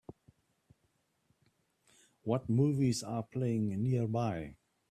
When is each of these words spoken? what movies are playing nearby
what 2.23 2.49
movies 2.49 3.03
are 3.03 3.21
playing 3.21 3.83
nearby 3.83 4.55